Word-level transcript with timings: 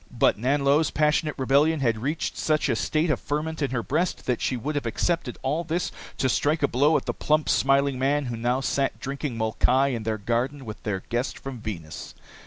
But 0.09 0.35
Nanlo's 0.35 0.89
passionate 0.89 1.35
rebellion 1.37 1.81
had 1.81 2.01
reached 2.01 2.35
such 2.35 2.69
a 2.69 2.75
state 2.75 3.11
of 3.11 3.19
ferment 3.19 3.61
in 3.61 3.69
her 3.69 3.83
breast 3.83 4.25
that 4.25 4.41
she 4.41 4.57
would 4.57 4.73
have 4.73 4.87
accepted 4.87 5.37
all 5.43 5.63
this 5.63 5.91
to 6.17 6.27
strike 6.27 6.63
a 6.63 6.67
blow 6.67 6.97
at 6.97 7.05
the 7.05 7.13
plump, 7.13 7.47
smiling 7.47 7.99
man 7.99 8.25
who 8.25 8.35
now 8.35 8.61
sat 8.61 8.99
drinking 8.99 9.37
molkai 9.37 9.89
in 9.89 10.01
their 10.01 10.17
garden 10.17 10.65
with 10.65 10.81
their 10.81 11.03
guest 11.09 11.37
from 11.37 11.59
Venus. 11.61 12.15